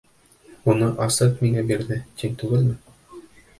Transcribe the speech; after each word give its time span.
Уны 0.73 0.87
Асет 1.07 1.45
миңә 1.45 1.65
бирҙе, 1.73 2.01
тиң 2.23 2.35
түгелме? 2.45 2.77